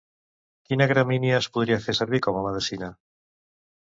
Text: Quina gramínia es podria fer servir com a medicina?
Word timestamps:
Quina 0.69 0.85
gramínia 0.91 1.35
es 1.41 1.49
podria 1.57 1.77
fer 1.83 1.95
servir 1.99 2.21
com 2.29 2.39
a 2.39 2.41
medicina? 2.47 2.91